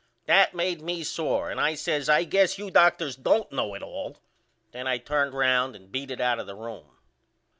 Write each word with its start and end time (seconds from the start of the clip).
That 0.25 0.55
made 0.55 0.81
me 0.81 1.03
sore 1.03 1.51
and 1.51 1.61
I 1.61 1.75
says 1.75 2.09
I 2.09 2.23
guess 2.23 2.57
you 2.57 2.71
doctors 2.71 3.15
don't 3.15 3.51
know 3.51 3.75
it 3.75 3.83
all. 3.83 4.07
And 4.07 4.15
then 4.71 4.87
I 4.87 4.97
turned 4.97 5.35
round 5.35 5.75
and 5.75 5.91
beat 5.91 6.09
it 6.09 6.19
out 6.19 6.39
of 6.39 6.47
the 6.47 6.55
room. 6.55 6.97